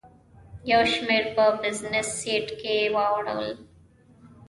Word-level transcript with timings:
یو 0.71 0.81
شمېر 0.93 1.23
په 1.35 1.45
بزنس 1.61 2.07
سیټ 2.19 2.47
کې 2.59 2.75
واړول. 2.95 3.47